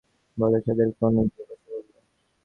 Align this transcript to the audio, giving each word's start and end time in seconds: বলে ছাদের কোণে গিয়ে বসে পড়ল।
বলে 0.37 0.59
ছাদের 0.65 0.89
কোণে 0.97 1.23
গিয়ে 1.25 1.45
বসে 1.49 1.55
পড়ল। 1.63 1.89